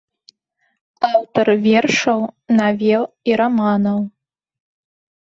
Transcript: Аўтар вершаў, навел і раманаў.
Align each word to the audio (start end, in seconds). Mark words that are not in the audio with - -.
Аўтар 1.09 1.47
вершаў, 1.65 2.19
навел 2.61 3.03
і 3.33 3.35
раманаў. 3.43 3.99